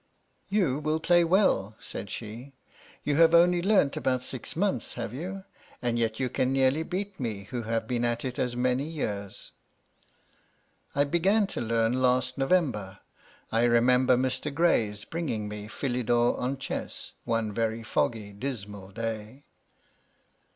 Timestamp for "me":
7.19-7.43, 15.47-15.67